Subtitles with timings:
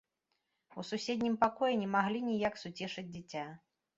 [0.83, 3.45] У суседнім пакоі не маглі ніяк суцешыць дзіця.